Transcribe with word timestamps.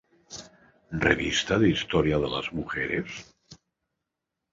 Revista 1.07 1.59
de 1.59 1.69
Historia 1.69 2.17
de 2.17 2.31
las 2.31 2.51
Mujeres? 2.51 3.21